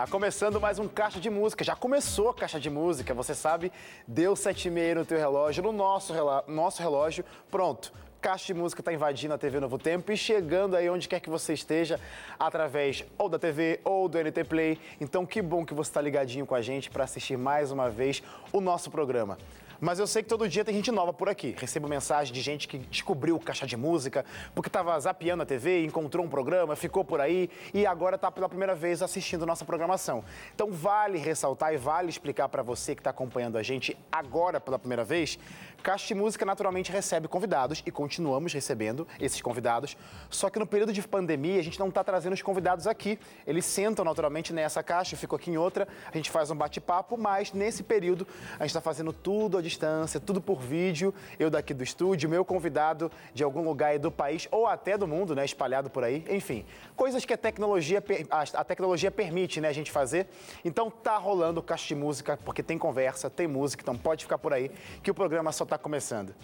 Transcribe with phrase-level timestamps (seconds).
[0.00, 1.62] Tá começando mais um Caixa de Música.
[1.62, 3.70] Já começou a Caixa de Música, você sabe?
[4.08, 6.14] Deu sete e meia no teu relógio, no nosso,
[6.48, 7.22] nosso relógio.
[7.50, 7.92] Pronto.
[8.18, 11.28] Caixa de Música está invadindo a TV Novo Tempo e chegando aí onde quer que
[11.28, 12.00] você esteja,
[12.38, 14.80] através ou da TV ou do NT Play.
[14.98, 18.22] Então, que bom que você está ligadinho com a gente para assistir mais uma vez
[18.54, 19.36] o nosso programa.
[19.80, 21.54] Mas eu sei que todo dia tem gente nova por aqui.
[21.56, 25.84] Recebo mensagem de gente que descobriu o caixa de música, porque estava zapeando a TV,
[25.84, 30.22] encontrou um programa, ficou por aí e agora está pela primeira vez assistindo nossa programação.
[30.54, 34.78] Então vale ressaltar e vale explicar para você que está acompanhando a gente agora pela
[34.78, 35.38] primeira vez,
[35.80, 39.96] Caixa de Música naturalmente recebe convidados e continuamos recebendo esses convidados.
[40.28, 43.18] Só que no período de pandemia a gente não está trazendo os convidados aqui.
[43.46, 47.52] Eles sentam naturalmente nessa caixa, fico aqui em outra, a gente faz um bate-papo, mas
[47.52, 48.26] nesse período
[48.58, 51.14] a gente está fazendo tudo à distância, tudo por vídeo.
[51.38, 55.34] Eu daqui do estúdio, meu convidado de algum lugar do país ou até do mundo,
[55.34, 56.24] né, espalhado por aí.
[56.28, 60.26] Enfim, coisas que a tecnologia, a tecnologia permite, né, a gente fazer.
[60.62, 64.52] Então tá rolando caixa de música, porque tem conversa, tem música, então pode ficar por
[64.52, 64.70] aí
[65.02, 66.34] que o programa só está começando.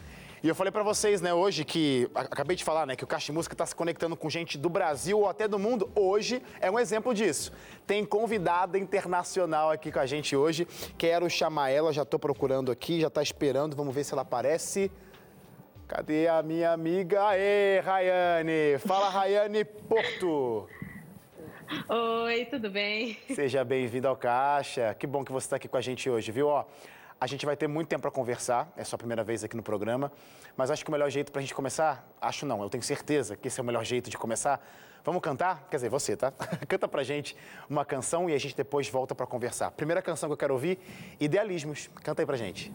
[0.40, 3.26] E eu falei para vocês, né, hoje que acabei de falar, né, que o Caixa
[3.26, 5.90] de Música está se conectando com gente do Brasil ou até do mundo.
[5.96, 7.52] Hoje é um exemplo disso.
[7.84, 10.64] Tem convidada internacional aqui com a gente hoje.
[10.96, 13.74] Quero chamar ela, já estou procurando aqui, já está esperando.
[13.74, 14.92] Vamos ver se ela aparece.
[15.88, 17.26] Cadê a minha amiga?
[17.26, 18.78] Aê, Rayane!
[18.78, 20.68] Fala, Rayane Porto!
[21.88, 23.18] Oi, tudo bem?
[23.34, 24.94] Seja bem-vindo ao Caixa.
[24.94, 26.46] Que bom que você está aqui com a gente hoje, viu?
[26.46, 26.64] Ó,
[27.20, 30.12] a gente vai ter muito tempo para conversar, é sua primeira vez aqui no programa,
[30.56, 33.36] mas acho que o melhor jeito para a gente começar, acho não, eu tenho certeza
[33.36, 34.60] que esse é o melhor jeito de começar.
[35.02, 35.66] Vamos cantar?
[35.70, 36.32] Quer dizer, você, tá?
[36.68, 37.36] Canta pra gente
[37.70, 39.70] uma canção e a gente depois volta para conversar.
[39.70, 40.78] Primeira canção que eu quero ouvir,
[41.20, 41.88] Idealismos.
[42.02, 42.72] Canta aí pra gente.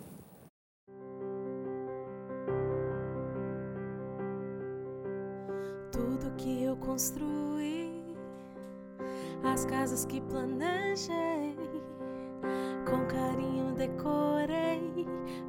[5.92, 8.16] Tudo que eu construí,
[9.44, 11.56] as casas que planejei
[12.90, 13.51] com carinho
[13.82, 15.08] decorei,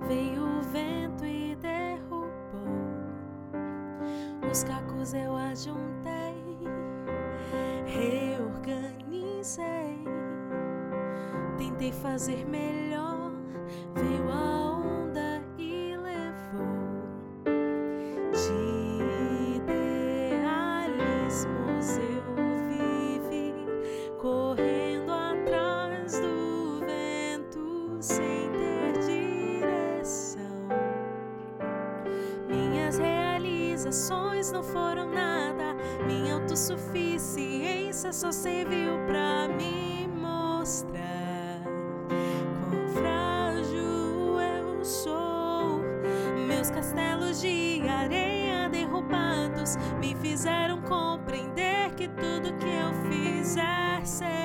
[0.08, 2.32] veio o vento e derrubou.
[4.50, 6.58] Os cacos eu ajuntei,
[7.84, 9.12] reorganizei.
[11.58, 13.32] Tentei fazer melhor,
[13.94, 14.71] veio a
[38.42, 41.62] só serviu pra me mostrar
[42.60, 45.80] quão frágil eu sou.
[46.48, 54.41] Meus castelos de areia derrubados me fizeram compreender que tudo que eu fizer sem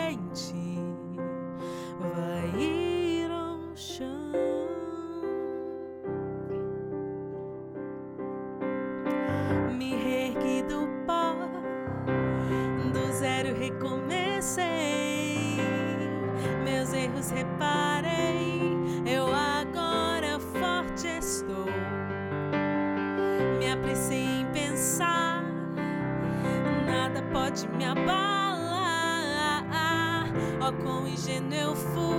[31.28, 32.16] quão ingênuo eu fui,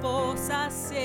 [0.00, 0.96] forças se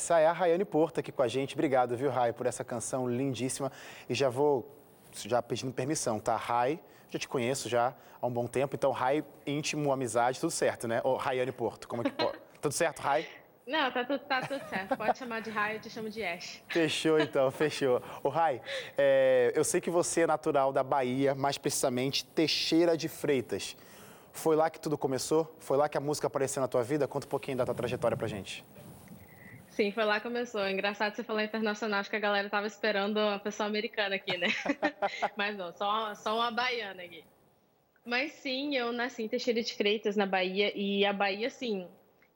[0.00, 1.52] Essa é a Rayane Porto aqui com a gente.
[1.52, 3.70] Obrigado, viu, Ray, por essa canção lindíssima.
[4.08, 4.66] E já vou
[5.12, 6.36] já pedindo permissão, tá?
[6.36, 6.80] Ray,
[7.10, 11.02] já te conheço já há um bom tempo, então Ray, íntimo, amizade, tudo certo, né?
[11.04, 12.38] Ô, Rayane Porto, como é que pode?
[12.62, 13.28] tudo certo, Ray?
[13.66, 14.96] Não, tá tudo, tá tudo certo.
[14.96, 16.62] Pode chamar de raio, eu te chamo de Ash.
[16.68, 18.02] Fechou então, fechou.
[18.22, 18.62] O Rai,
[18.96, 23.76] é, eu sei que você é natural da Bahia, mais precisamente Teixeira de Freitas.
[24.32, 25.54] Foi lá que tudo começou?
[25.58, 27.06] Foi lá que a música apareceu na tua vida?
[27.06, 28.64] Conta um pouquinho da tua trajetória pra gente.
[29.70, 30.68] Sim, foi lá que começou.
[30.68, 34.48] Engraçado você falar internacional, acho que a galera tava esperando uma pessoa americana aqui, né?
[35.36, 37.24] Mas não, só, só uma baiana aqui.
[38.04, 41.88] Mas sim, eu nasci em Teixeira de Freitas, na Bahia, e a Bahia, assim,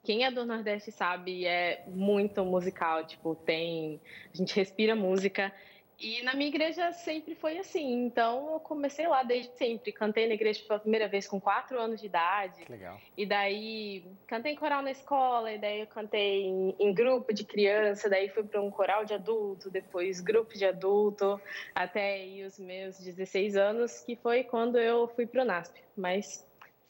[0.04, 4.00] quem é do Nordeste sabe, é muito musical, tipo, tem...
[4.32, 5.52] A gente respira música,
[5.98, 9.92] e na minha igreja sempre foi assim, então eu comecei lá desde sempre.
[9.92, 12.64] Cantei na igreja pela primeira vez com quatro anos de idade.
[12.64, 13.00] Que legal.
[13.16, 17.44] E daí cantei em coral na escola, e daí eu cantei em, em grupo de
[17.44, 21.40] criança, daí fui para um coral de adulto, depois grupo de adulto,
[21.74, 25.80] até aí os meus 16 anos, que foi quando eu fui para o NASP.
[25.96, 26.46] Mas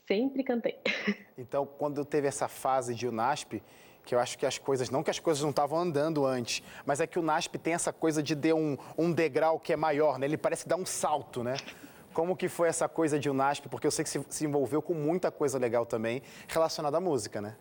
[0.06, 0.78] sempre cantei.
[1.36, 3.60] Então, quando teve essa fase de UNASP,
[4.04, 7.00] que eu acho que as coisas, não que as coisas não estavam andando antes, mas
[7.00, 10.18] é que o NASP tem essa coisa de ter um, um degrau que é maior,
[10.18, 10.26] né?
[10.26, 11.56] Ele parece dar um salto, né?
[12.12, 13.68] Como que foi essa coisa de UNASP?
[13.68, 17.40] Porque eu sei que se, se envolveu com muita coisa legal também relacionada à música,
[17.40, 17.56] né?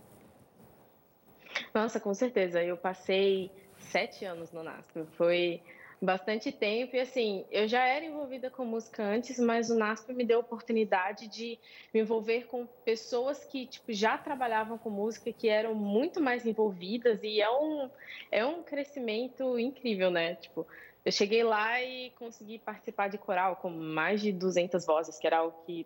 [1.73, 2.61] Nossa, com certeza.
[2.61, 5.05] Eu passei sete anos no NASP.
[5.17, 5.61] Foi
[6.03, 10.25] bastante tempo e assim, eu já era envolvida com música antes, mas o NASP me
[10.25, 11.57] deu a oportunidade de
[11.93, 17.23] me envolver com pessoas que tipo já trabalhavam com música, que eram muito mais envolvidas
[17.23, 17.89] e é um
[18.31, 20.35] é um crescimento incrível, né?
[20.35, 20.67] Tipo,
[21.05, 25.37] eu cheguei lá e consegui participar de coral com mais de 200 vozes, que era
[25.37, 25.85] algo que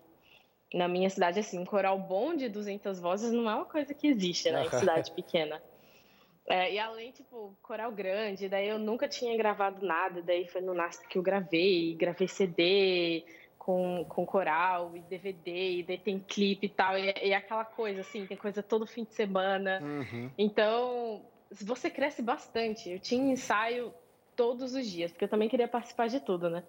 [0.73, 4.07] na minha cidade assim, um coral bom de 200 vozes não é uma coisa que
[4.07, 5.61] existe, né, em cidade pequena.
[6.47, 10.73] É, e além, tipo, coral grande, daí eu nunca tinha gravado nada, daí foi no
[10.73, 13.25] NASP que eu gravei, gravei CD
[13.57, 17.99] com, com coral e DVD, e daí tem clipe e tal, e, e aquela coisa,
[17.99, 19.81] assim, tem coisa todo fim de semana.
[19.83, 20.31] Uhum.
[20.37, 22.89] Então, você cresce bastante.
[22.89, 23.93] Eu tinha ensaio
[24.35, 26.63] todos os dias, porque eu também queria participar de tudo, né?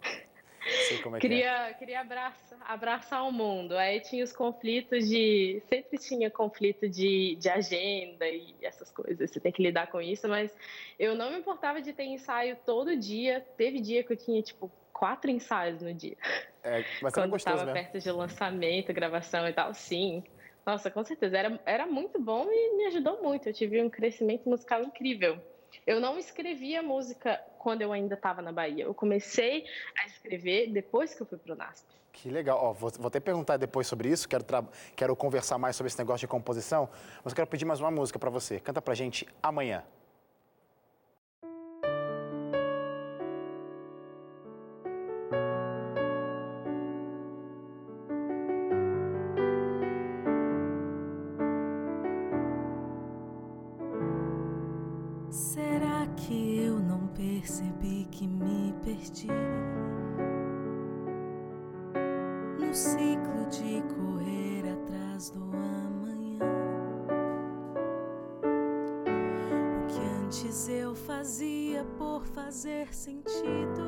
[0.69, 1.21] É que é.
[1.21, 3.77] queria queria abraçar, abraçar o mundo.
[3.77, 5.63] Aí tinha os conflitos de.
[5.69, 9.31] Sempre tinha conflito de, de agenda e essas coisas.
[9.31, 10.55] Você tem que lidar com isso, mas
[10.99, 13.45] eu não me importava de ter ensaio todo dia.
[13.57, 16.17] Teve dia que eu tinha, tipo, quatro ensaios no dia.
[16.63, 20.23] É, mas Quando estava perto de lançamento, gravação e tal, sim.
[20.67, 21.39] Nossa, com certeza.
[21.39, 23.49] Era, era muito bom e me ajudou muito.
[23.49, 25.41] Eu tive um crescimento musical incrível.
[25.89, 28.85] Eu não escrevia música quando eu ainda estava na Bahia.
[28.85, 29.65] Eu comecei
[29.99, 31.87] a escrever depois que eu fui pro NASP.
[32.13, 32.59] Que legal.
[32.63, 34.45] Ó, vou, vou até perguntar depois sobre isso, quero,
[34.95, 36.91] quero conversar mais sobre esse negócio de composição,
[37.25, 38.61] mas quero pedir mais uma música pra você.
[38.61, 39.83] Canta pra gente amanhã.
[58.19, 59.29] Que me perdi
[62.59, 66.41] no ciclo de correr atrás do amanhã?
[69.77, 73.88] O que antes eu fazia por fazer sentido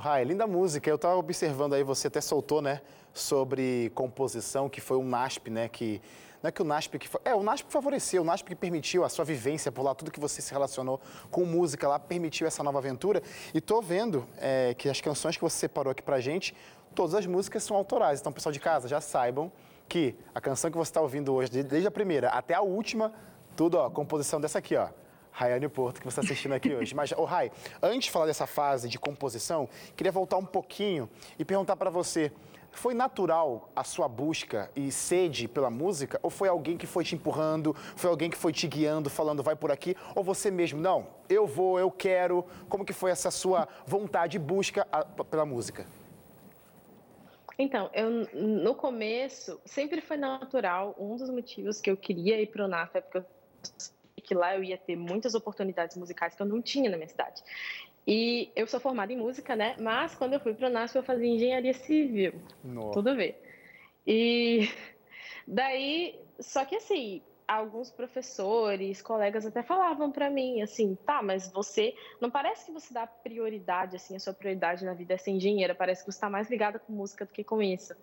[0.00, 0.88] Rai, linda música.
[0.88, 2.80] Eu estava observando aí, você até soltou, né?
[3.12, 5.68] Sobre composição, que foi o NASP, né?
[5.68, 6.00] Que
[6.42, 9.04] não é que o NASP que é o NASP que favoreceu, o NASP que permitiu
[9.04, 10.98] a sua vivência por lá, tudo que você se relacionou
[11.30, 13.22] com música lá permitiu essa nova aventura.
[13.52, 16.56] E tô vendo é, que as canções que você separou aqui pra gente,
[16.94, 18.20] todas as músicas são autorais.
[18.20, 19.52] Então, pessoal de casa, já saibam
[19.86, 23.12] que a canção que você está ouvindo hoje, desde a primeira até a última,
[23.54, 24.88] tudo ó, composição dessa aqui, ó.
[25.32, 26.94] Rayane Porto, que você está assistindo aqui hoje.
[26.94, 27.50] Mas, oh, Rai,
[27.82, 31.08] antes de falar dessa fase de composição, queria voltar um pouquinho
[31.38, 32.32] e perguntar para você,
[32.72, 36.18] foi natural a sua busca e sede pela música?
[36.22, 39.56] Ou foi alguém que foi te empurrando, foi alguém que foi te guiando, falando vai
[39.56, 39.96] por aqui?
[40.14, 42.44] Ou você mesmo, não, eu vou, eu quero?
[42.68, 44.86] Como que foi essa sua vontade e busca
[45.30, 45.86] pela música?
[47.58, 50.94] Então, eu no começo sempre foi natural.
[50.98, 53.24] Um dos motivos que eu queria ir para o NAF é porque eu
[54.30, 57.42] que lá eu ia ter muitas oportunidades musicais que eu não tinha na minha cidade.
[58.06, 59.74] E eu sou formada em música, né?
[59.80, 62.34] Mas quando eu fui para o NASP, eu fazia engenharia civil.
[62.62, 62.92] Nossa.
[62.92, 63.42] Tudo ver.
[64.06, 64.70] E
[65.48, 71.92] daí, só que assim, alguns professores, colegas até falavam para mim assim, tá, mas você
[72.20, 75.74] não parece que você dá prioridade assim, a sua prioridade na vida é ser engenheira,
[75.74, 77.96] parece que você está mais ligada com música do que com isso.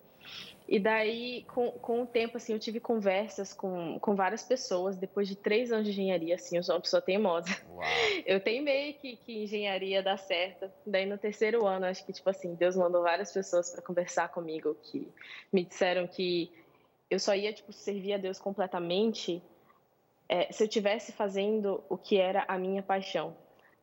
[0.68, 4.98] E daí, com, com o tempo, assim, eu tive conversas com, com várias pessoas.
[4.98, 7.48] Depois de três anos de engenharia, assim, eu sou uma pessoa teimosa.
[7.70, 7.82] Uau.
[8.26, 10.70] Eu teimei que, que engenharia dá certo.
[10.84, 14.76] Daí, no terceiro ano, acho que, tipo assim, Deus mandou várias pessoas para conversar comigo
[14.82, 15.08] que
[15.50, 16.52] me disseram que
[17.08, 19.42] eu só ia, tipo, servir a Deus completamente
[20.28, 23.34] é, se eu tivesse fazendo o que era a minha paixão.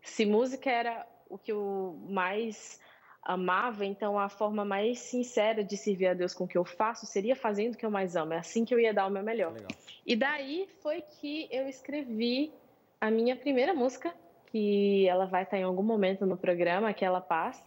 [0.02, 2.80] Se música era o que eu mais
[3.26, 7.08] amava, então a forma mais sincera de servir a Deus com o que eu faço
[7.08, 8.34] seria fazendo o que eu mais amo.
[8.34, 9.52] É assim que eu ia dar o meu melhor.
[9.52, 9.72] Legal.
[10.06, 12.54] E daí foi que eu escrevi
[13.02, 14.14] a minha primeira música,
[14.52, 17.62] que ela vai estar em algum momento no programa, Aquela Paz,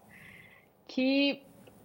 [0.87, 1.43] que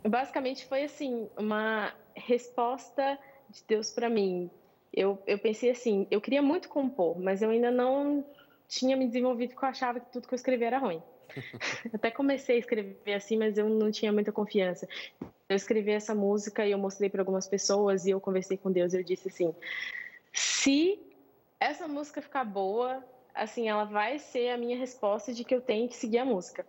[0.08, 3.18] basicamente foi assim, uma resposta
[3.50, 4.52] de Deus para mim.
[4.94, 8.24] Eu, eu pensei assim, eu queria muito compor, mas eu ainda não
[8.68, 11.02] tinha me desenvolvido porque eu achava que tudo que eu escrevia era ruim.
[11.94, 14.88] Até comecei a escrever assim, mas eu não tinha muita confiança.
[15.50, 18.94] Eu escrevi essa música e eu mostrei para algumas pessoas e eu conversei com Deus
[18.94, 19.54] e eu disse assim:
[20.32, 21.00] se
[21.60, 25.88] essa música ficar boa, assim, ela vai ser a minha resposta de que eu tenho
[25.88, 26.66] que seguir a música.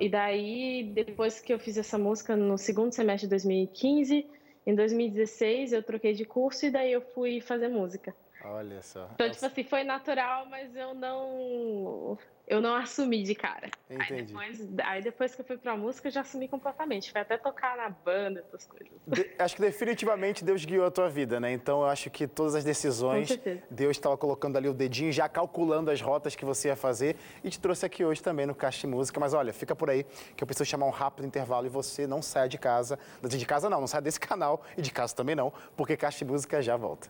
[0.00, 4.26] E daí, depois que eu fiz essa música no segundo semestre de 2015,
[4.66, 8.14] em 2016 eu troquei de curso e daí eu fui fazer música.
[8.48, 9.08] Olha só.
[9.14, 13.68] Então, tipo assim, foi natural, mas eu não eu não assumi de cara.
[13.90, 14.12] Entendi.
[14.12, 17.10] Aí depois, aí depois que eu fui pra música, eu já assumi completamente.
[17.10, 18.88] Foi até tocar na banda, essas coisas.
[19.04, 21.52] De, acho que definitivamente Deus guiou a tua vida, né?
[21.52, 23.36] Então eu acho que todas as decisões,
[23.68, 27.50] Deus estava colocando ali o dedinho, já calculando as rotas que você ia fazer e
[27.50, 29.18] te trouxe aqui hoje também no Caixa de Música.
[29.18, 30.04] Mas olha, fica por aí
[30.36, 32.96] que eu preciso chamar um rápido intervalo e você não saia de casa.
[33.22, 36.30] De casa não, não saia desse canal e de casa também não, porque Caixa de
[36.30, 37.08] Música já volta.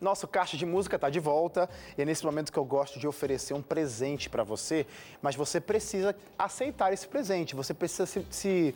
[0.00, 3.06] Nosso caixa de música está de volta e é nesse momento que eu gosto de
[3.06, 4.86] oferecer um presente para você,
[5.22, 8.74] mas você precisa aceitar esse presente, você precisa se, se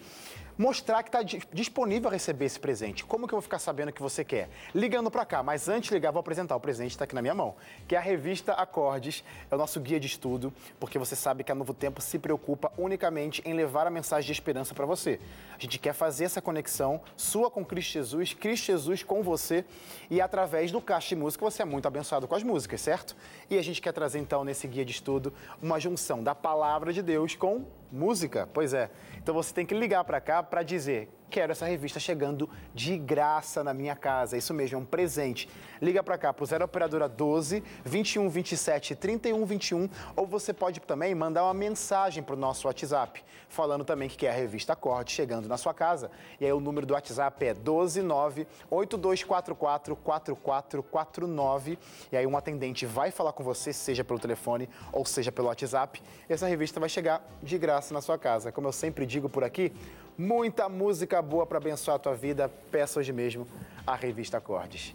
[0.56, 3.04] mostrar que está disponível a receber esse presente.
[3.04, 4.48] Como que eu vou ficar sabendo que você quer?
[4.74, 7.34] Ligando para cá, mas antes de ligar, vou apresentar o presente está aqui na minha
[7.34, 7.54] mão,
[7.86, 11.52] que é a revista Acordes, é o nosso guia de estudo, porque você sabe que
[11.52, 15.18] a Novo Tempo se preocupa unicamente em levar a mensagem de esperança para você.
[15.56, 19.64] A gente quer fazer essa conexão sua com Cristo Jesus, Cristo Jesus com você,
[20.10, 23.16] e através do Caixa de Música você é muito abençoado com as músicas, certo?
[23.50, 27.02] E a gente quer trazer então nesse guia de estudo uma junção da palavra de
[27.02, 27.64] Deus com
[27.94, 28.48] música.
[28.52, 28.90] Pois é.
[29.16, 33.64] Então você tem que ligar para cá para dizer quero essa revista chegando de graça
[33.64, 34.36] na minha casa.
[34.36, 35.50] Isso mesmo, é um presente.
[35.82, 40.78] Liga para cá para o 0 operadora 12 21 27 31 21 ou você pode
[40.78, 45.10] também mandar uma mensagem para o nosso WhatsApp, falando também que quer a revista Acorde
[45.10, 46.08] chegando na sua casa.
[46.40, 51.78] E aí o número do WhatsApp é 129 8244 4449
[52.12, 56.00] e aí um atendente vai falar com você, seja pelo telefone ou seja pelo WhatsApp.
[56.30, 58.52] E essa revista vai chegar de graça na sua casa.
[58.52, 59.72] Como eu sempre digo por aqui,
[60.16, 62.48] muita música boa para abençoar a tua vida.
[62.70, 63.46] Peça hoje mesmo
[63.86, 64.94] a revista Acordes.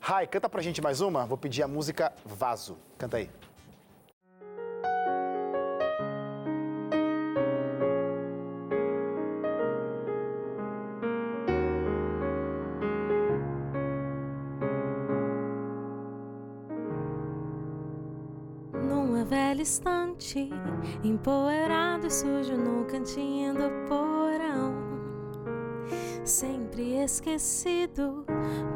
[0.00, 1.24] Rai, canta pra gente mais uma.
[1.24, 2.76] Vou pedir a música Vaso.
[2.98, 3.30] Canta aí.
[18.72, 20.50] Numa velha estante,
[21.04, 23.86] empoeirado e sujo no cantinho do
[26.24, 28.24] sempre esquecido.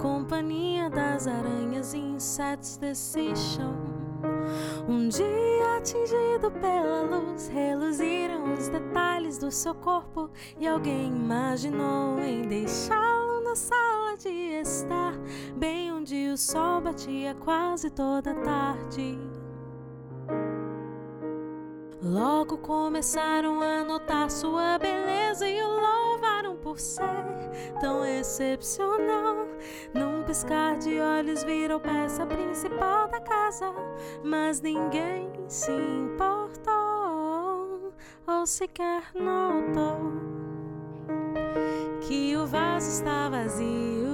[0.01, 3.75] Companhia das aranhas e insetos desse chão.
[4.89, 12.43] Um dia atingido pela luz, reluziram os detalhes do seu corpo e alguém imaginou em
[12.43, 15.15] deixá-lo na sala de estar,
[15.57, 19.36] bem onde o sol batia quase toda tarde.
[22.09, 27.03] Logo começaram a notar sua beleza e o louvaram por ser
[27.81, 29.49] tão excepcional.
[29.93, 33.75] Num piscar de olhos virou peça principal da casa,
[34.23, 36.67] mas ninguém se importou
[38.25, 39.99] ou sequer notou
[42.07, 44.06] que o vaso está vazio.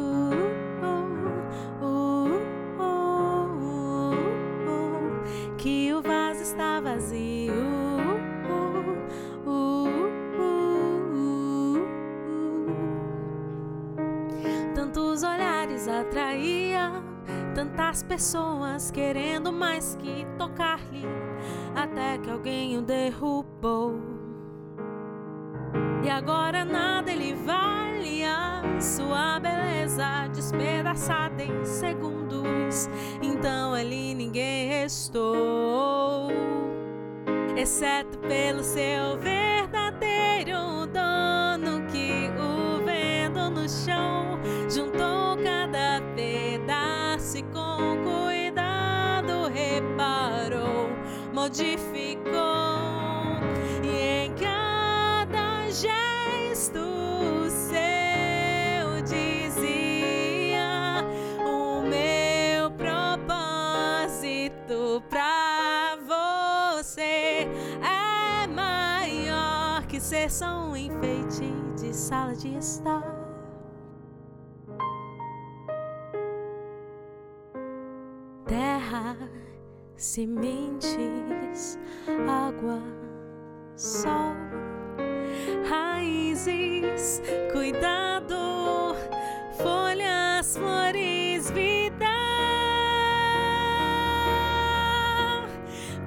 [16.03, 16.93] Atraía,
[17.55, 21.07] tantas pessoas querendo mais que tocar-lhe,
[21.75, 24.01] até que alguém o derrubou.
[26.03, 32.89] E agora nada ele vale a sua beleza despedaçada em segundos.
[33.23, 36.31] Então ali ninguém restou,
[37.57, 40.72] exceto pelo seu verdadeiro
[51.53, 52.33] modificou
[53.85, 56.81] e em cada gesto
[57.51, 60.25] seu dizia
[61.45, 64.23] o meu propósito
[65.11, 67.47] pra você
[67.83, 73.03] é maior que ser só um enfeite de sala de estar.
[78.47, 79.19] Terra,
[80.03, 81.79] sementes,
[82.29, 82.83] água,
[83.77, 84.35] sol,
[85.69, 88.97] raízes, cuidado,
[89.57, 92.07] folhas, flores, vida.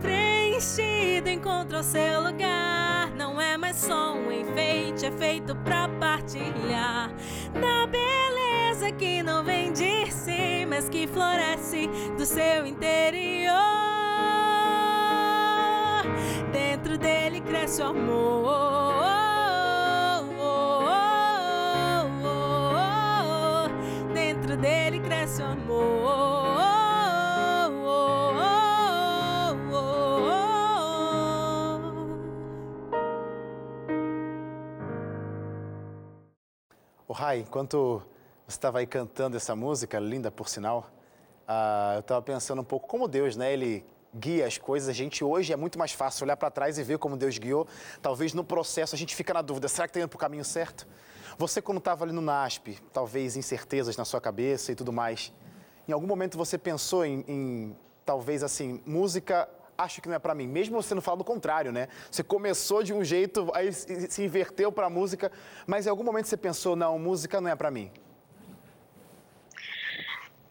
[0.01, 3.09] Preenchido encontrou seu lugar.
[3.15, 7.13] Não é mais só um enfeite, é feito pra partilhar.
[7.53, 13.84] Da beleza que não vem de si, mas que floresce do seu interior.
[17.45, 18.45] Cresce o amor.
[24.13, 26.55] Dentro dele cresce o amor.
[37.07, 38.01] O Rai, enquanto
[38.47, 40.89] você estava aí cantando essa música, linda por sinal,
[41.47, 43.53] ah, eu estava pensando um pouco como Deus, né?
[43.53, 44.89] Ele guia as coisas.
[44.89, 47.67] A gente hoje é muito mais fácil olhar para trás e ver como Deus guiou.
[48.01, 50.45] Talvez no processo a gente fica na dúvida: será que está indo para o caminho
[50.45, 50.87] certo?
[51.37, 55.33] Você, quando estava ali no NASP, talvez incertezas na sua cabeça e tudo mais,
[55.87, 60.33] em algum momento você pensou em, em talvez assim, música acho que não é para
[60.33, 61.89] mim, mesmo você não fala do contrário, né?
[62.09, 65.29] Você começou de um jeito, aí se inverteu para música,
[65.67, 67.91] mas em algum momento você pensou, não, música não é para mim.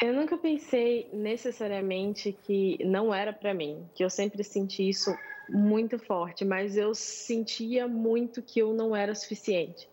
[0.04, 5.10] Eu nunca pensei necessariamente que não era para mim, que eu sempre senti isso
[5.48, 9.88] muito forte, mas eu sentia muito que eu não era suficiente.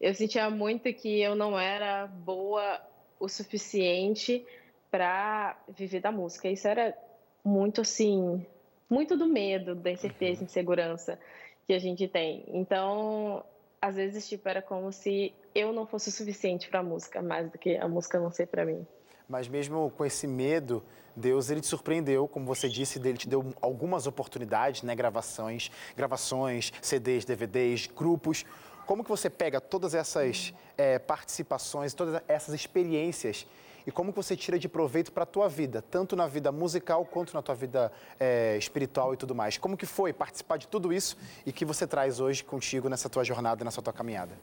[0.00, 2.80] Eu sentia muito que eu não era boa
[3.20, 4.42] o suficiente
[4.90, 6.48] para viver da música.
[6.48, 6.96] Isso era
[7.44, 8.42] muito assim,
[8.88, 11.20] muito do medo, da incerteza, insegurança
[11.66, 12.42] que a gente tem.
[12.48, 13.44] Então,
[13.82, 17.50] às vezes tipo era como se eu não fosse o suficiente para a música, mais
[17.50, 18.86] do que a música não ser para mim.
[19.28, 20.82] Mas mesmo com esse medo,
[21.14, 26.72] Deus ele te surpreendeu, como você disse, ele te deu algumas oportunidades, né, gravações, gravações,
[26.80, 28.44] CDs, DVDs, grupos.
[28.86, 33.46] Como que você pega todas essas eh, participações, todas essas experiências
[33.86, 37.04] e como que você tira de proveito para a tua vida, tanto na vida musical
[37.04, 39.56] quanto na tua vida eh, espiritual e tudo mais?
[39.58, 43.24] Como que foi participar de tudo isso e que você traz hoje contigo nessa tua
[43.24, 44.38] jornada, nessa tua caminhada?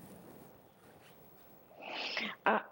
[2.45, 2.65] Ah,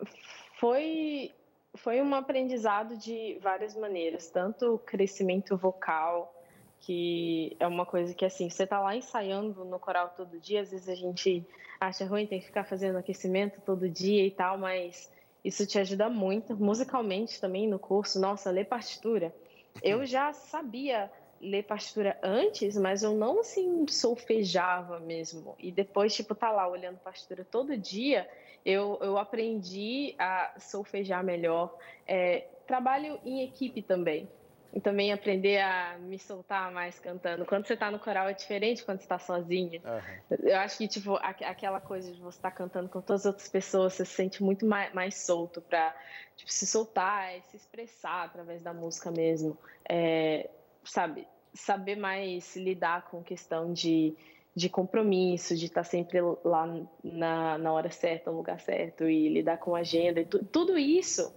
[0.60, 1.34] foi
[1.76, 6.34] foi um aprendizado de várias maneiras, tanto o crescimento vocal,
[6.80, 10.72] que é uma coisa que assim, você tá lá ensaiando no coral todo dia, às
[10.72, 11.46] vezes a gente
[11.80, 15.12] acha ruim, tem que ficar fazendo aquecimento todo dia e tal, mas
[15.44, 19.34] isso te ajuda muito, musicalmente também no curso, nossa, ler partitura.
[19.82, 25.56] Eu já sabia ler partitura antes, mas eu não assim solfejava mesmo.
[25.58, 28.30] E depois, tipo, tá lá olhando partitura todo dia,
[28.65, 31.76] eu, eu aprendi a solfejar melhor.
[32.08, 34.30] É, trabalho em equipe também.
[34.74, 37.45] e também aprender a me soltar mais cantando.
[37.45, 39.82] Quando você está no coral é diferente quando você está sozinha.
[39.84, 40.38] Uhum.
[40.47, 43.50] Eu acho que, tipo, aquela coisa de você estar tá cantando com todas as outras
[43.50, 45.93] pessoas, você se sente muito mais, mais solto para
[46.38, 49.58] tipo, se soltar e se expressar através da música mesmo.
[49.89, 50.50] É,
[50.86, 54.15] sabe, saber mais lidar com questão de,
[54.56, 56.68] de compromisso, de estar sempre lá
[57.04, 60.20] na, na hora certa, no lugar certo e lidar com a agenda.
[60.20, 61.34] E tudo isso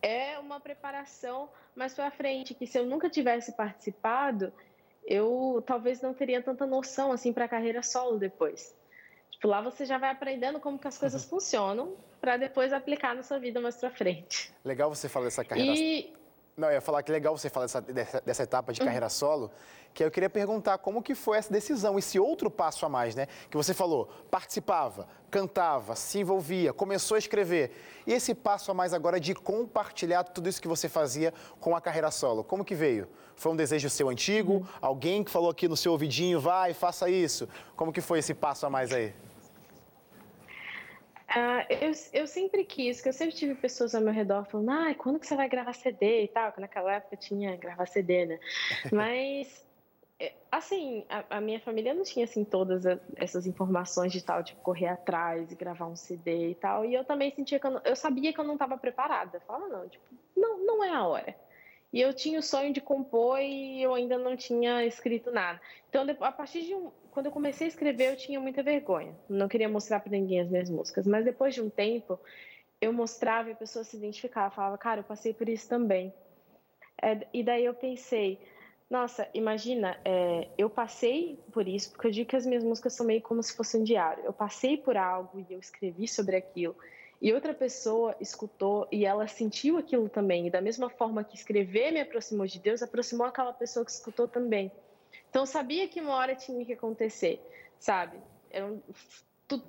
[0.00, 4.52] é uma preparação mais para frente, que se eu nunca tivesse participado,
[5.04, 8.76] eu talvez não teria tanta noção assim para a carreira solo depois.
[9.30, 11.30] Tipo, lá você já vai aprendendo como que as coisas uhum.
[11.30, 14.52] funcionam para depois aplicar na sua vida mais para frente.
[14.64, 15.76] Legal você falar dessa carreira.
[15.76, 16.12] E
[16.56, 18.86] não, eu ia falar que legal você falar dessa, dessa, dessa etapa de uhum.
[18.86, 19.50] carreira solo,
[19.94, 23.26] que eu queria perguntar como que foi essa decisão, esse outro passo a mais, né?
[23.50, 27.72] Que você falou, participava, cantava, se envolvia, começou a escrever.
[28.06, 31.80] E esse passo a mais agora de compartilhar tudo isso que você fazia com a
[31.80, 33.08] carreira solo, como que veio?
[33.34, 34.54] Foi um desejo seu antigo?
[34.54, 34.66] Uhum.
[34.80, 37.48] Alguém que falou aqui no seu ouvidinho, vai, faça isso?
[37.74, 39.14] Como que foi esse passo a mais aí?
[41.34, 44.94] Uh, eu, eu sempre quis, que eu sempre tive pessoas ao meu redor falando, ah,
[44.94, 48.38] quando que você vai gravar CD e tal, que naquela época tinha gravar CD, né?
[48.92, 49.66] Mas,
[50.20, 52.84] é, assim, a, a, minha família não tinha, assim, todas
[53.16, 57.02] essas informações de tal, tipo, correr atrás e gravar um CD e tal, e eu
[57.02, 59.38] também sentia que eu, não, eu sabia que eu não estava preparada.
[59.38, 60.04] Eu falava, não, tipo,
[60.36, 61.34] não, não é a hora.
[61.92, 65.60] E eu tinha o sonho de compor e eu ainda não tinha escrito nada.
[65.88, 69.14] Então, a partir de um, quando eu comecei a escrever, eu tinha muita vergonha.
[69.28, 71.06] Não queria mostrar para ninguém as minhas músicas.
[71.06, 72.18] Mas depois de um tempo,
[72.80, 74.54] eu mostrava e a pessoa se identificava.
[74.54, 76.14] Falava, cara, eu passei por isso também.
[77.02, 78.40] É, e daí eu pensei,
[78.88, 83.04] nossa, imagina, é, eu passei por isso, porque eu digo que as minhas músicas são
[83.04, 84.24] meio como se fosse um diário.
[84.24, 86.76] Eu passei por algo e eu escrevi sobre aquilo.
[87.22, 90.48] E outra pessoa escutou e ela sentiu aquilo também.
[90.48, 94.26] E da mesma forma que escrever me aproximou de Deus, aproximou aquela pessoa que escutou
[94.26, 94.72] também.
[95.30, 97.40] Então, sabia que uma hora tinha que acontecer,
[97.78, 98.18] sabe?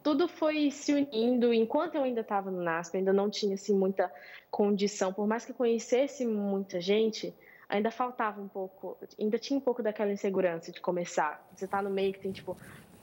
[0.01, 1.53] Tudo foi se unindo.
[1.53, 4.11] Enquanto eu ainda estava no NASP, ainda não tinha assim, muita
[4.49, 5.13] condição.
[5.13, 7.35] Por mais que conhecesse muita gente,
[7.69, 11.47] ainda faltava um pouco, ainda tinha um pouco daquela insegurança de começar.
[11.55, 12.57] Você está no meio que tem, tipo,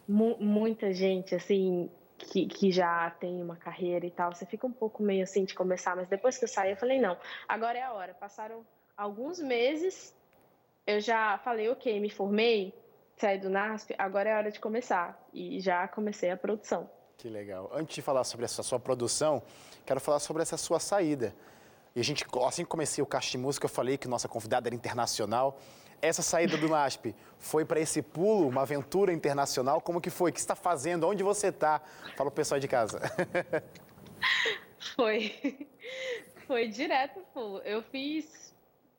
[0.08, 1.88] mu muita gente, assim,
[2.26, 5.54] que, que já tem uma carreira e tal, você fica um pouco meio assim de
[5.54, 7.16] começar, mas depois que eu saí, eu falei, não,
[7.48, 8.14] agora é a hora.
[8.14, 8.64] Passaram
[8.96, 10.14] alguns meses,
[10.86, 12.74] eu já falei, ok, me formei,
[13.16, 15.20] saí do NASP, agora é a hora de começar.
[15.32, 16.88] E já comecei a produção.
[17.16, 17.70] Que legal.
[17.72, 19.42] Antes de falar sobre essa sua produção,
[19.84, 21.34] quero falar sobre essa sua saída.
[21.94, 24.74] E a gente, assim que comecei o de Música, eu falei que nossa convidada era
[24.74, 25.58] internacional.
[26.02, 29.80] Essa saída do NASP foi para esse pulo, uma aventura internacional?
[29.80, 30.30] Como que foi?
[30.30, 31.06] O que está fazendo?
[31.06, 31.80] Onde você está?
[32.16, 33.00] Fala o pessoal de casa.
[34.96, 35.34] Foi.
[36.46, 37.58] Foi direto pulo.
[37.58, 38.52] Eu fiz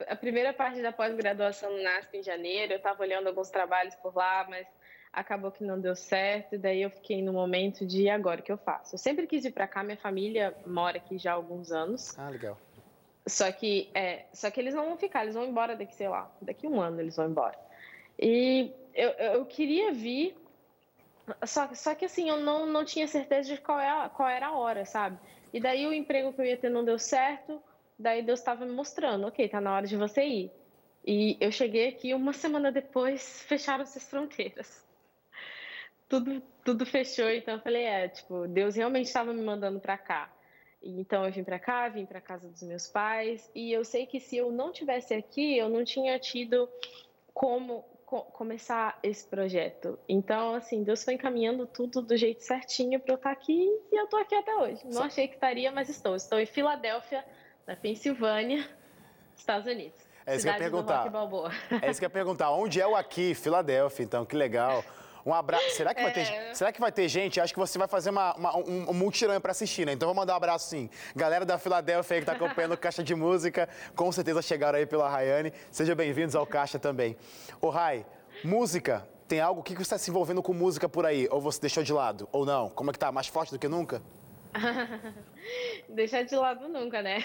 [0.07, 2.71] a primeira parte da pós-graduação no NASP em janeiro.
[2.71, 4.65] Eu estava olhando alguns trabalhos por lá, mas
[5.11, 6.57] acabou que não deu certo.
[6.57, 8.95] Daí eu fiquei no momento de agora o que eu faço.
[8.95, 9.83] Eu sempre quis ir para cá.
[9.83, 12.17] Minha família mora aqui já há alguns anos.
[12.17, 12.57] Ah, legal.
[13.27, 16.31] Só que, é, só que eles não vão ficar, eles vão embora daqui, sei lá,
[16.41, 17.57] daqui um ano eles vão embora.
[18.17, 20.36] E eu, eu queria vir,
[21.45, 24.57] só, só que assim, eu não, não tinha certeza de qual, é, qual era a
[24.57, 25.19] hora, sabe?
[25.53, 27.62] E daí o emprego que eu ia ter não deu certo,
[27.97, 30.51] daí Deus estava me mostrando, ok, tá na hora de você ir.
[31.05, 34.84] E eu cheguei aqui uma semana depois, fecharam-se as fronteiras.
[36.10, 40.29] Tudo, tudo fechou, então eu falei, é, tipo, Deus realmente estava me mandando para cá.
[40.84, 44.20] Então eu vim para cá, vim para casa dos meus pais e eu sei que
[44.20, 46.67] se eu não tivesse aqui, eu não tinha tido
[47.34, 49.98] como co começar esse projeto.
[50.10, 54.06] Então, assim, Deus foi encaminhando tudo do jeito certinho para eu estar aqui e eu
[54.06, 54.82] estou aqui até hoje.
[54.86, 56.15] Não achei que estaria, mas estou.
[56.15, 57.24] Estou em Filadélfia,
[57.65, 58.67] na Pensilvânia,
[59.38, 60.02] Estados Unidos.
[60.26, 61.12] É isso que eu ia perguntar.
[61.82, 62.52] É isso que eu ia perguntar.
[62.52, 64.84] Onde é o aqui, Filadélfia, então, que legal.
[65.25, 65.69] Um abraço.
[65.71, 66.53] Será que, vai ter, é.
[66.53, 67.39] será que vai ter gente?
[67.39, 69.93] Acho que você vai fazer uma, uma, um, um multirão para assistir, né?
[69.93, 70.89] Então vou mandar um abraço sim.
[71.15, 74.86] Galera da Filadélfia aí que está acompanhando o Caixa de Música, com certeza chegaram aí
[74.86, 75.53] pela Rayane.
[75.69, 77.15] Sejam bem-vindos ao Caixa também.
[77.60, 78.05] Ô Rai,
[78.43, 79.62] música, tem algo?
[79.62, 81.27] O que você está se envolvendo com música por aí?
[81.29, 82.27] Ou você deixou de lado?
[82.31, 82.69] Ou não?
[82.69, 83.12] Como é que tá?
[83.12, 84.01] Mais forte do que nunca?
[85.88, 87.19] Deixar de lado nunca, né?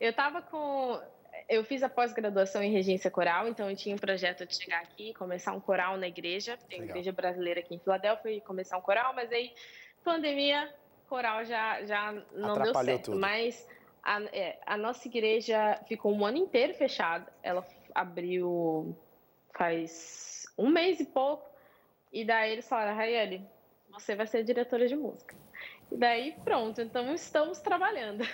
[0.00, 1.00] Eu tava com
[1.48, 5.14] eu fiz a pós-graduação em regência coral, então eu tinha um projeto de chegar aqui,
[5.14, 8.80] começar um coral na igreja, tem uma igreja brasileira aqui em Filadélfia, e começar um
[8.80, 9.52] coral, mas aí,
[10.02, 10.72] pandemia,
[11.08, 13.04] coral já, já não deu certo.
[13.06, 13.18] Tudo.
[13.18, 13.66] Mas
[14.02, 18.96] a, é, a nossa igreja ficou um ano inteiro fechada, ela abriu
[19.56, 21.48] faz um mês e pouco,
[22.12, 23.48] e daí eles falaram, Rayane,
[23.90, 25.34] você vai ser diretora de música.
[25.90, 28.24] E daí, pronto, então estamos trabalhando.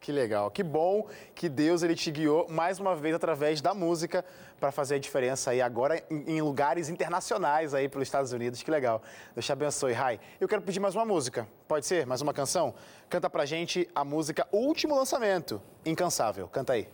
[0.00, 4.24] Que legal, que bom que Deus ele te guiou mais uma vez através da música
[4.58, 8.62] para fazer a diferença aí agora em, lugares internacionais aí pelos Estados Unidos.
[8.62, 9.02] Que legal.
[9.34, 10.18] Deus te abençoe, Rai.
[10.40, 11.46] Eu quero pedir mais uma música.
[11.68, 12.06] Pode ser?
[12.06, 12.74] Mais uma canção?
[13.10, 16.48] Canta pra gente a música Último Lançamento, Incansável.
[16.48, 16.88] Canta aí.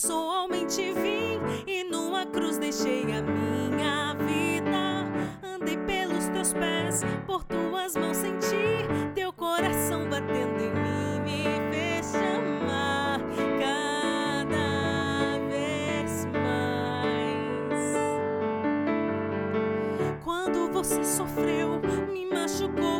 [0.00, 5.08] pessoalmente vim e numa cruz deixei a minha vida.
[5.42, 12.12] Andei pelos teus pés, por tuas mãos senti teu coração batendo em mim, me fez
[12.12, 13.18] chamar
[13.58, 17.96] cada vez mais.
[20.22, 22.97] Quando você sofreu, me machucou.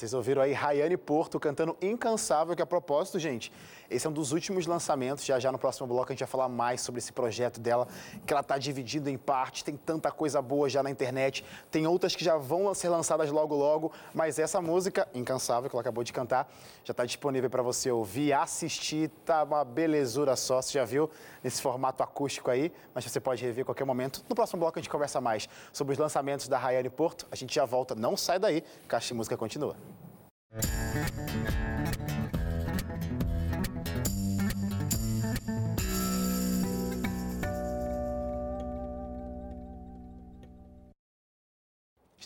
[0.00, 3.52] Vocês ouviram aí Rayane Porto cantando Incansável, que a propósito, gente,
[3.90, 5.24] esse é um dos últimos lançamentos.
[5.24, 7.88] Já já no próximo bloco a gente vai falar mais sobre esse projeto dela,
[8.24, 9.62] que ela está dividindo em partes.
[9.62, 11.44] Tem tanta coisa boa já na internet.
[11.70, 13.92] Tem outras que já vão ser lançadas logo logo.
[14.14, 16.48] Mas essa música, Incansável, que ela acabou de cantar,
[16.84, 19.10] já está disponível para você ouvir, assistir.
[19.24, 20.62] Tá uma belezura só.
[20.62, 21.10] Você já viu
[21.42, 24.24] nesse formato acústico aí, mas você pode rever a qualquer momento.
[24.28, 27.26] No próximo bloco a gente conversa mais sobre os lançamentos da Rayane Porto.
[27.30, 27.94] A gente já volta.
[27.94, 29.76] Não sai daí, Caixa de Música continua.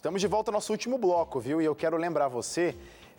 [0.04, 1.62] Estamos de volta ao nosso último bloco, viu?
[1.62, 2.74] E eu quero lembrar você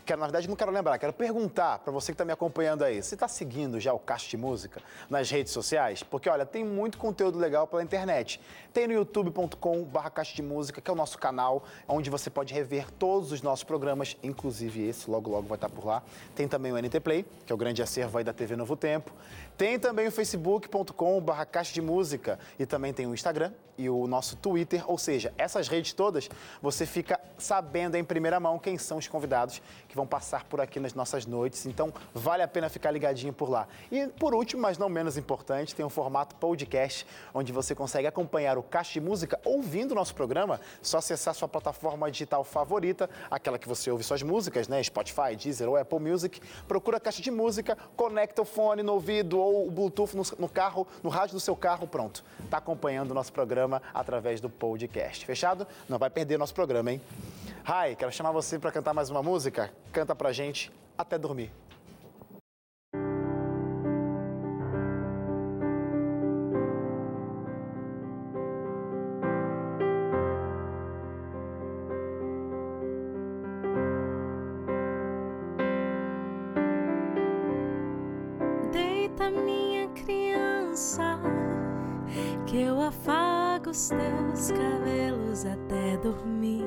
[0.05, 3.01] quero, na verdade, não quero lembrar, quero perguntar para você que está me acompanhando aí.
[3.01, 6.03] Você está seguindo já o Caixa de Música nas redes sociais?
[6.03, 8.39] Porque, olha, tem muito conteúdo legal pela internet.
[8.71, 12.91] Tem no youtube.com.br Caixa de Música, que é o nosso canal, onde você pode rever
[12.91, 16.03] todos os nossos programas, inclusive esse, logo, logo vai estar por lá.
[16.35, 19.11] Tem também o NT Play, que é o grande acervo aí da TV Novo Tempo.
[19.57, 24.35] Tem também o facebook.com.br Caixa de Música e também tem o Instagram e o nosso
[24.35, 26.29] Twitter, ou seja, essas redes todas,
[26.61, 30.79] você fica sabendo em primeira mão quem são os convidados que vão passar por aqui
[30.79, 31.65] nas nossas noites.
[31.65, 33.67] Então, vale a pena ficar ligadinho por lá.
[33.91, 38.57] E por último, mas não menos importante, tem um formato podcast, onde você consegue acompanhar
[38.57, 40.59] o Caixa de Música ouvindo o nosso programa.
[40.81, 44.81] Só acessar sua plataforma digital favorita, aquela que você ouve suas músicas, né?
[44.81, 46.39] Spotify, Deezer ou Apple Music.
[46.67, 51.09] Procura Caixa de Música, conecta o fone no ouvido ou o Bluetooth no, carro, no
[51.09, 52.23] rádio do seu carro, pronto.
[52.43, 53.31] Está acompanhando o nosso
[53.65, 55.25] programa através do podcast.
[55.25, 55.67] Fechado?
[55.89, 57.01] Não vai perder nosso programa, hein?
[57.63, 59.71] Rai, quero chamar você para cantar mais uma música.
[59.91, 61.51] Canta pra gente até dormir.
[78.71, 81.19] Deita minha criança,
[82.45, 83.24] que eu afago
[83.75, 86.63] os teus cabelos até dormir.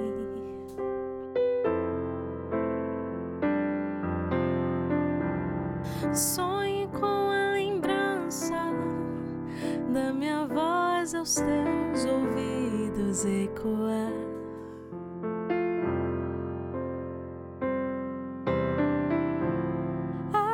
[6.12, 8.56] Sonhe com a lembrança
[9.90, 14.12] da minha voz aos teus ouvidos ecoar.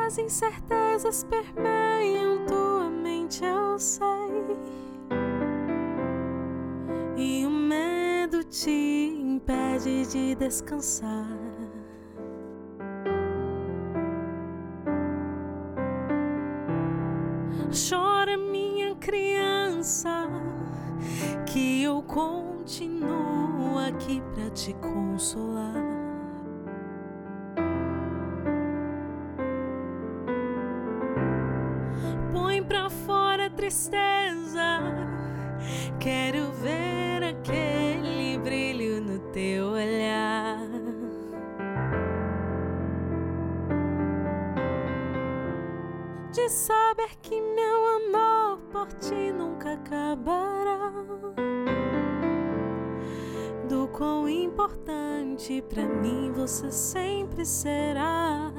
[0.05, 1.84] As incertezas permeiam
[10.15, 11.27] de descansar.
[56.47, 58.51] Você sempre será.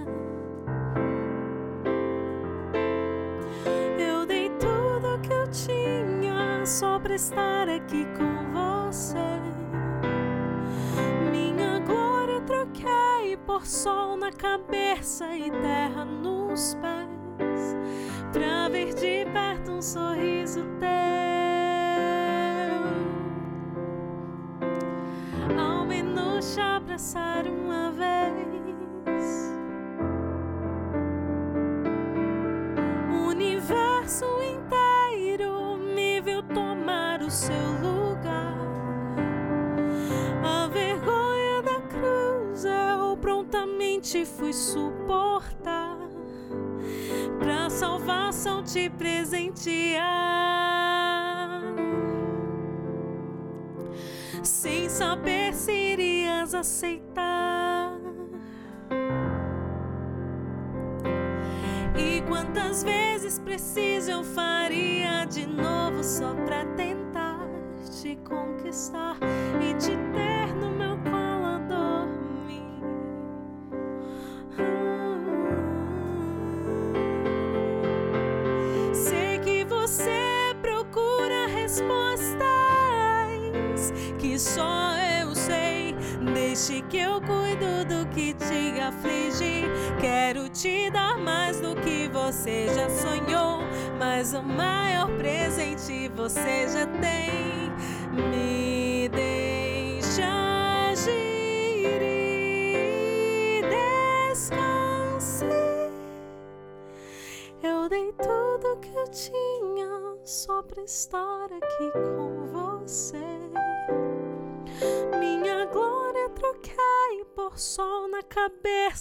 [3.97, 9.15] Eu dei tudo que eu tinha só pra estar aqui com você.
[11.31, 17.77] Minha glória troquei por sol na cabeça e terra nos pés
[18.33, 20.87] pra ver de perto um sorriso teu.
[25.57, 27.66] Ao menos abraçar uma
[44.07, 45.99] prontamente fui suportar
[47.41, 50.07] pra salvação te presentear.
[54.43, 57.99] Sem saber se irias aceitar.
[61.97, 67.41] E quantas vezes preciso eu faria de novo só pra tentar
[68.01, 69.17] te conquistar
[88.87, 89.65] te aflige.
[90.01, 93.61] Quero te dar mais do que você já sonhou.
[93.99, 97.73] Mas o maior presente você já tem.
[98.13, 100.27] Me deixa
[100.91, 103.63] agir e
[104.31, 105.47] descanse.
[107.63, 112.26] Eu dei tudo que eu tinha só pra estar aqui com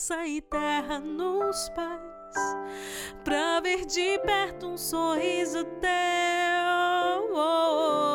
[0.05, 2.35] cabeça e terra nos pés,
[3.23, 5.89] pra ver de perto um sorriso teu.
[7.33, 8.14] Oh, oh,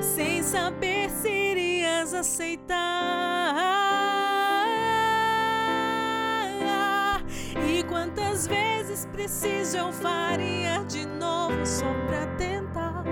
[0.00, 2.72] Sem saber se irias aceitar.
[7.68, 13.04] E quantas vezes preciso eu faria de novo só pra tentar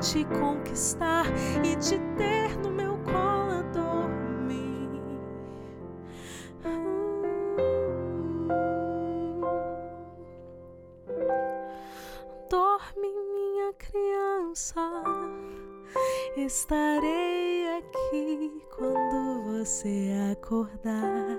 [0.00, 1.26] te conquistar
[1.62, 2.65] e te ter no
[14.56, 14.80] criança.
[16.36, 21.36] Estarei aqui quando você acordar.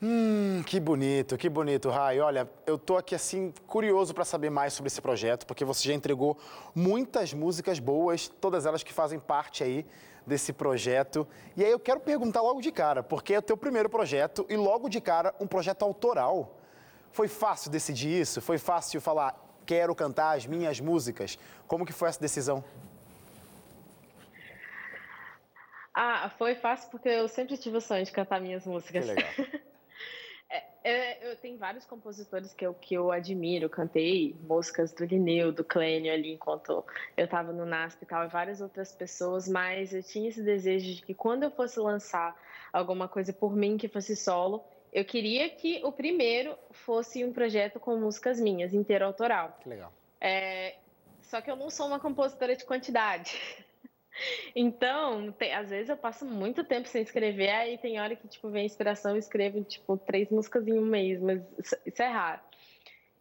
[0.00, 2.20] Hum, que bonito, que bonito, Rai.
[2.20, 5.94] Olha, eu tô aqui assim curioso para saber mais sobre esse projeto, porque você já
[5.94, 6.36] entregou
[6.74, 9.86] muitas músicas boas, todas elas que fazem parte aí
[10.26, 11.26] desse projeto.
[11.56, 14.56] E aí eu quero perguntar logo de cara, porque é o teu primeiro projeto e
[14.56, 16.61] logo de cara um projeto autoral.
[17.12, 18.40] Foi fácil decidir isso?
[18.40, 21.38] Foi fácil falar, quero cantar as minhas músicas?
[21.66, 22.64] Como que foi essa decisão?
[25.94, 29.04] Ah, foi fácil porque eu sempre tive o sonho de cantar minhas músicas.
[29.04, 29.30] Que legal.
[30.84, 33.70] É, eu tenho vários compositores que eu, que eu admiro.
[33.70, 36.84] Cantei músicas do Lineu, do Clênio ali enquanto
[37.16, 40.96] eu estava no NASP e tal, e várias outras pessoas, mas eu tinha esse desejo
[40.96, 42.36] de que quando eu fosse lançar
[42.72, 47.80] alguma coisa por mim que fosse solo, eu queria que o primeiro fosse um projeto
[47.80, 49.56] com músicas minhas, inteiro autoral.
[49.60, 49.92] Que legal.
[50.20, 50.76] É,
[51.22, 53.32] só que eu não sou uma compositora de quantidade.
[54.54, 58.50] Então, tem- às vezes eu passo muito tempo sem escrever, aí tem hora que tipo
[58.50, 61.40] vem inspiração e escrevo tipo três músicas em um mês, mas
[61.86, 62.40] isso, é raro.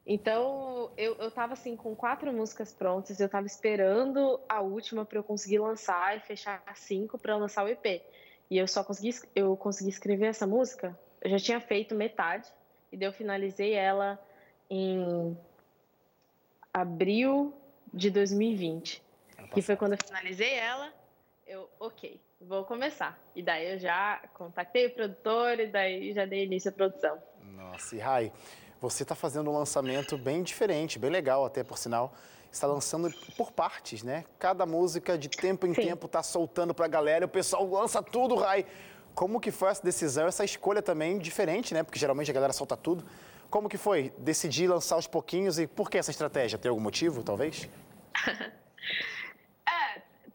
[0.05, 5.19] Então, eu, eu tava assim com quatro músicas prontas, eu tava esperando a última para
[5.19, 8.01] eu conseguir lançar e fechar cinco para lançar o EP.
[8.49, 12.51] E eu só consegui eu consegui escrever essa música, eu já tinha feito metade
[12.91, 14.19] e daí eu finalizei ela
[14.69, 15.38] em
[16.74, 17.53] abril
[17.93, 19.03] de 2020.
[19.53, 20.93] Que foi quando eu finalizei ela,
[21.45, 23.19] eu, ok, vou começar.
[23.36, 27.22] E daí eu já contatei o produtor e daí já dei início à produção.
[27.43, 28.32] Nossa, e Rai,
[28.80, 32.13] você está fazendo um lançamento bem diferente, bem legal até por sinal.
[32.49, 34.26] Está lançando por partes, né?
[34.39, 35.84] Cada música de tempo em Sim.
[35.84, 38.65] tempo tá soltando pra galera, e o pessoal lança tudo, Rai.
[39.14, 41.84] Como que foi essa decisão, essa escolha também diferente, né?
[41.84, 43.03] Porque geralmente a galera solta tudo.
[43.49, 46.57] Como que foi decidir lançar aos pouquinhos e por que essa estratégia?
[46.57, 47.68] Tem algum motivo, talvez?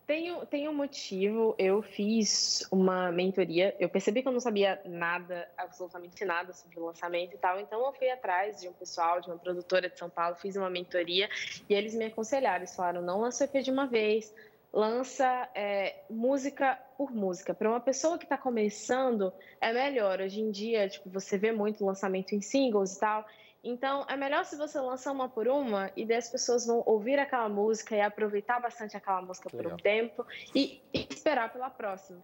[0.07, 5.49] Tem, tem um motivo, eu fiz uma mentoria, eu percebi que eu não sabia nada,
[5.59, 9.27] absolutamente nada sobre o lançamento e tal, então eu fui atrás de um pessoal, de
[9.27, 11.29] uma produtora de São Paulo, fiz uma mentoria
[11.69, 14.33] e eles me aconselharam, eles falaram, não lança o EP de uma vez,
[14.73, 17.55] lança é, música por música.
[17.55, 20.21] Para uma pessoa que está começando, é melhor.
[20.21, 23.25] Hoje em dia, tipo, você vê muito lançamento em singles e tal.
[23.65, 27.19] Então, é melhor se você lançar uma por uma e daí as pessoas vão ouvir
[27.19, 29.75] aquela música e aproveitar bastante aquela música por Legal.
[29.75, 32.23] um tempo e, e esperar pela próxima.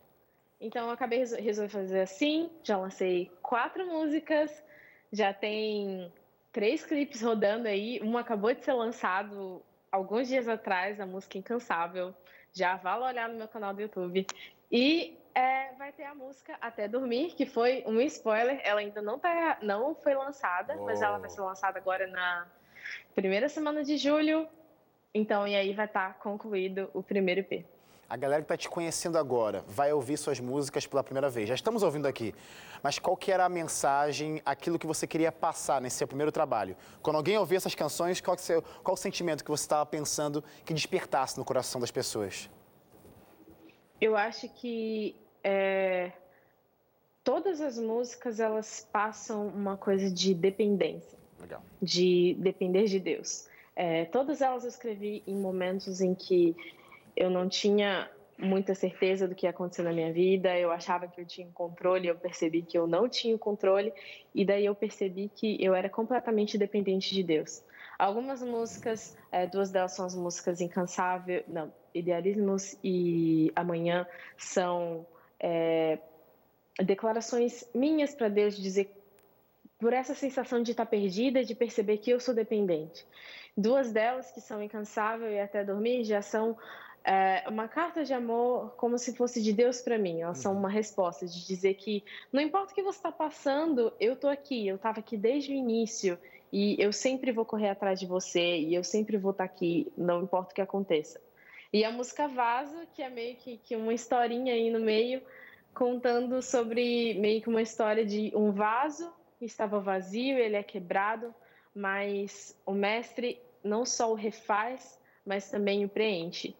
[0.60, 2.48] Então, eu acabei resol- resolvi fazer assim.
[2.62, 4.62] Já lancei quatro músicas,
[5.12, 6.12] já tem
[6.52, 8.00] três clipes rodando aí.
[8.04, 12.14] Um acabou de ser lançado alguns dias atrás, a música Incansável.
[12.52, 14.26] Já vá lá olhar no meu canal do YouTube.
[14.70, 18.60] E é, vai ter a música Até Dormir, que foi um spoiler.
[18.64, 21.30] Ela ainda não, tá, não foi lançada, mas ela vai Uou.
[21.30, 22.46] ser lançada agora na
[23.14, 24.48] primeira semana de julho.
[25.14, 27.64] Então, e aí vai estar concluído o primeiro EP.
[28.12, 31.48] A galera que está te conhecendo agora vai ouvir suas músicas pela primeira vez.
[31.48, 32.34] Já estamos ouvindo aqui.
[32.82, 36.76] Mas qual que era a mensagem, aquilo que você queria passar nesse seu primeiro trabalho?
[37.00, 40.44] Quando alguém ouvir essas canções, qual, que seu, qual o sentimento que você estava pensando
[40.62, 42.50] que despertasse no coração das pessoas?
[43.98, 46.12] Eu acho que é,
[47.24, 51.62] todas as músicas elas passam uma coisa de dependência, Legal.
[51.80, 53.48] de depender de Deus.
[53.74, 56.54] É, todas elas eu escrevi em momentos em que
[57.16, 61.20] eu não tinha muita certeza do que ia acontecer na minha vida, eu achava que
[61.20, 63.92] eu tinha controle, eu percebi que eu não tinha controle,
[64.34, 67.62] e daí eu percebi que eu era completamente dependente de Deus.
[67.98, 74.06] Algumas músicas, é, duas delas são as músicas Incansável, não, Idealismos e Amanhã,
[74.36, 75.06] são
[75.38, 75.98] é,
[76.78, 78.90] declarações minhas para Deus dizer
[79.78, 83.04] por essa sensação de estar perdida, de perceber que eu sou dependente.
[83.56, 86.56] Duas delas, que são Incansável e Até Dormir, já são
[87.04, 90.20] é, uma carta de amor como se fosse de Deus para mim.
[90.20, 90.58] Elas são uhum.
[90.58, 94.66] uma resposta de dizer que não importa o que você está passando, eu estou aqui,
[94.66, 96.18] eu estava aqui desde o início
[96.52, 99.90] e eu sempre vou correr atrás de você e eu sempre vou estar tá aqui,
[99.96, 101.20] não importa o que aconteça.
[101.72, 105.22] E a música Vaso, que é meio que, que uma historinha aí no meio,
[105.74, 111.34] contando sobre meio que uma história de um vaso que estava vazio, ele é quebrado,
[111.74, 116.54] mas o mestre não só o refaz, mas também o preenche.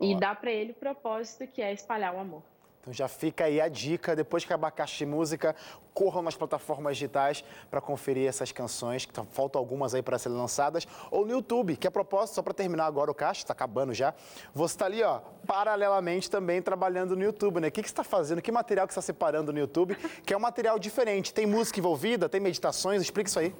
[0.00, 2.42] E dá para ele o propósito que é espalhar o amor.
[2.80, 5.54] Então já fica aí a dica, depois que acabar a caixa de música,
[5.92, 10.88] corram nas plataformas digitais para conferir essas canções, que faltam algumas aí para serem lançadas,
[11.10, 14.14] ou no YouTube, que a propósito, só para terminar agora o caixa, está acabando já,
[14.54, 17.68] você está ali, ó, paralelamente também trabalhando no YouTube, né?
[17.68, 18.40] O que, que você está fazendo?
[18.40, 19.94] Que material que você está separando no YouTube?
[20.24, 23.54] Que é um material diferente, tem música envolvida, tem meditações, explica isso aí.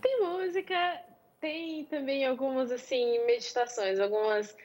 [0.00, 1.00] Tem música,
[1.44, 4.56] tem também algumas, assim, meditações, algumas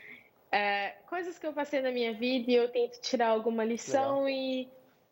[0.50, 4.30] é, coisas que eu passei na minha vida e eu tento tirar alguma lição Legal.
[4.30, 4.70] e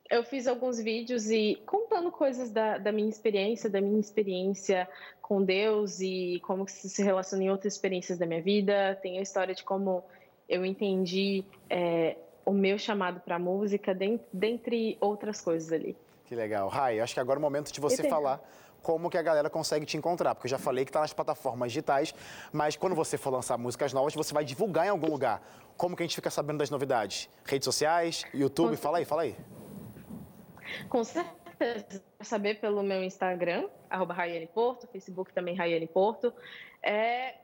[0.09, 4.87] eu fiz alguns vídeos e contando coisas da, da minha experiência, da minha experiência
[5.21, 8.97] com Deus e como isso se relaciona em outras experiências da minha vida.
[9.01, 10.05] Tem a história de como
[10.47, 12.15] eu entendi é,
[12.45, 13.93] o meu chamado para a música,
[14.31, 15.97] dentre outras coisas ali.
[16.27, 16.69] Que legal.
[16.69, 18.41] Rai, acho que agora é o momento de você falar
[18.81, 20.35] como que a galera consegue te encontrar.
[20.35, 22.13] Porque eu já falei que está nas plataformas digitais,
[22.51, 25.41] mas quando você for lançar músicas novas, você vai divulgar em algum lugar.
[25.75, 27.29] Como que a gente fica sabendo das novidades?
[27.45, 28.71] Redes sociais, YouTube?
[28.71, 28.77] Com...
[28.77, 29.35] Fala aí, fala aí.
[30.89, 32.03] Com certeza.
[32.21, 36.33] Saber pelo meu Instagram, arroba Raiane Porto, Facebook também Raiane Porto.
[36.81, 37.35] É...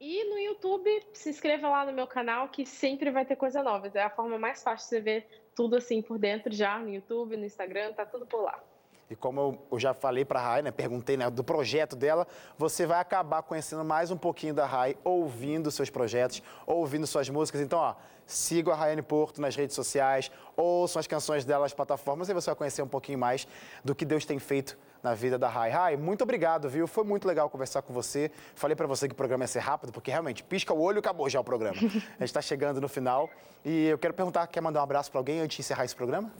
[0.00, 3.90] E no YouTube, se inscreva lá no meu canal que sempre vai ter coisa nova.
[3.94, 7.36] É a forma mais fácil de você ver tudo assim por dentro já no YouTube,
[7.36, 8.62] no Instagram, tá tudo por lá.
[9.10, 12.26] E como eu, eu já falei para a Rai, né, perguntei né, do projeto dela,
[12.56, 17.60] você vai acabar conhecendo mais um pouquinho da Rai, ouvindo seus projetos, ouvindo suas músicas.
[17.60, 17.94] Então, ó,
[18.26, 22.46] siga a Raiane Porto nas redes sociais, ouçam as canções dela nas plataformas e você
[22.46, 23.46] vai conhecer um pouquinho mais
[23.84, 25.70] do que Deus tem feito na vida da Rai.
[25.70, 26.86] Rai, muito obrigado, viu?
[26.86, 28.30] Foi muito legal conversar com você.
[28.54, 31.00] Falei para você que o programa ia ser rápido, porque realmente pisca o olho e
[31.00, 31.76] acabou já o programa.
[31.82, 33.28] A gente está chegando no final
[33.62, 36.32] e eu quero perguntar, quer mandar um abraço para alguém antes de encerrar esse programa?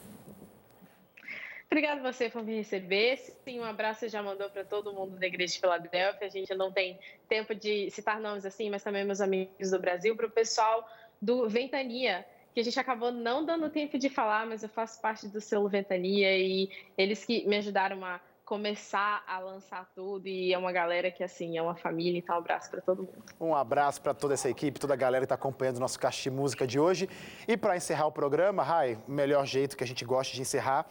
[1.75, 3.17] Obrigada você por me receber.
[3.17, 6.25] Sim, um abraço já mandou para todo mundo da Igreja de Filadélfia.
[6.25, 10.15] A gente não tem tempo de citar nomes assim, mas também meus amigos do Brasil,
[10.15, 10.89] para o pessoal
[11.21, 15.27] do Ventania, que a gente acabou não dando tempo de falar, mas eu faço parte
[15.27, 20.59] do selo Ventania e eles que me ajudaram a começar a lançar tudo e é
[20.59, 23.25] uma galera que assim é uma família, então um abraço para todo mundo.
[23.41, 26.23] Um abraço para toda essa equipe, toda a galera que está acompanhando o nosso caixa
[26.23, 27.09] de música de hoje.
[27.49, 30.87] E para encerrar o programa, Rai, melhor jeito que a gente gosta de encerrar,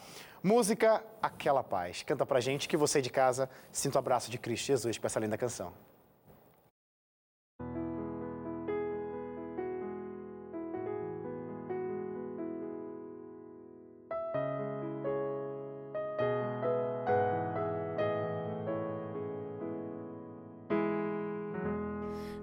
[0.46, 2.04] Música Aquela Paz.
[2.04, 5.18] Canta pra gente que você de casa sinta o abraço de Cristo Jesus com essa
[5.18, 5.72] linda canção.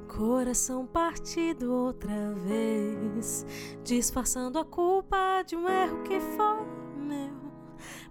[0.09, 3.45] Coração partido outra vez,
[3.85, 6.80] disfarçando a culpa de um erro que foi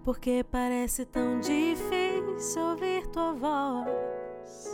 [0.03, 4.73] porque parece tão difícil ouvir tua voz.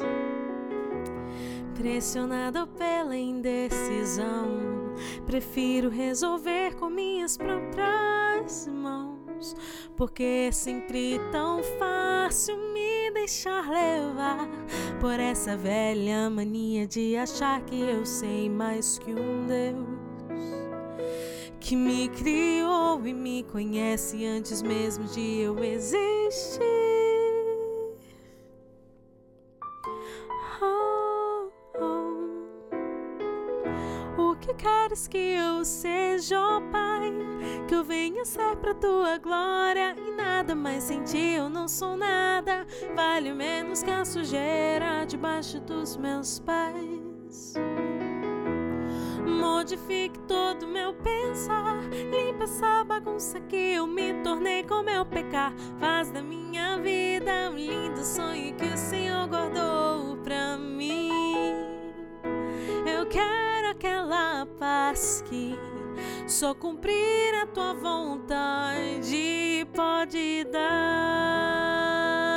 [1.76, 4.48] Pressionado pela indecisão,
[5.26, 9.56] prefiro resolver com minhas próprias mãos,
[9.96, 14.48] porque é sempre tão fácil me deixar levar
[15.02, 19.95] por essa velha mania de achar que eu sei mais que um Deus
[21.66, 26.62] que me criou e me conhece antes mesmo de eu existir.
[30.62, 31.50] Oh,
[31.82, 32.70] oh.
[34.22, 37.12] O que queres que eu seja, ó Pai,
[37.68, 41.98] que eu venha ser pra tua glória e nada mais sem ti eu não sou
[41.98, 47.56] nada, vale menos que a sujeira debaixo dos meus pés.
[49.26, 51.80] Modifique todo meu pensar,
[52.12, 55.52] limpa essa bagunça que eu me tornei com meu pecar.
[55.80, 61.10] Faz da minha vida um lindo sonho que o Senhor guardou pra mim.
[62.86, 65.58] Eu quero aquela paz que
[66.28, 72.35] só cumprir a tua vontade pode dar.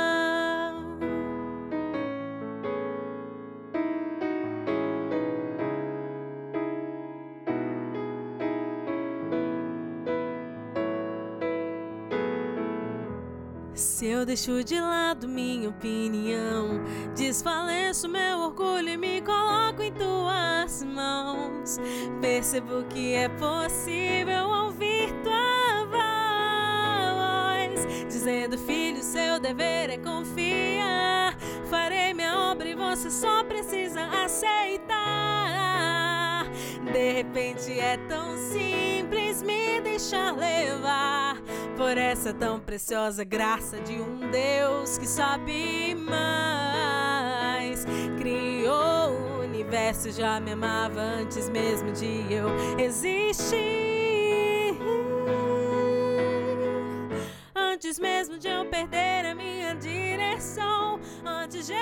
[13.99, 16.81] Se eu deixo de lado minha opinião,
[17.13, 21.77] desfaleço meu orgulho e me coloco em tuas mãos.
[22.21, 25.83] Percebo que é possível ouvir tua
[27.57, 31.37] voz, dizendo: Filho, seu dever é confiar.
[31.69, 34.79] Farei minha obra e você só precisa aceitar.
[36.93, 41.37] De repente é tão simples me deixar levar
[41.77, 47.85] por essa tão preciosa graça de um Deus que sabe mais.
[48.17, 52.49] Criou o universo, já me amava antes mesmo de eu
[52.79, 53.59] existir.
[57.55, 61.79] Antes mesmo de eu perder a minha direção, antes de eu